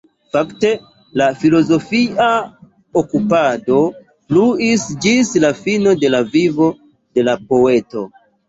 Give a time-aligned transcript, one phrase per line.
[0.35, 0.69] Fakte
[1.21, 2.25] la filozofia
[3.01, 3.83] okupado
[4.31, 6.75] pluis ĝis la fino de la vivo
[7.21, 8.09] de la poeto.